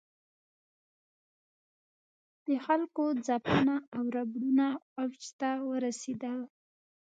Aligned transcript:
د 2.47 2.49
خلکو 2.65 3.03
ځپنه 3.27 3.75
او 3.95 4.03
ربړونه 4.15 4.67
اوج 5.01 5.21
ته 5.39 5.49
ورسېدل. 5.69 6.39